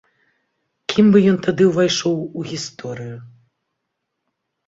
Кім 0.93 1.05
бы 1.15 1.19
ён 1.31 1.35
тады 1.47 1.63
ўвайшоў 1.67 2.17
у 2.23 2.39
гісторыю? 2.51 3.17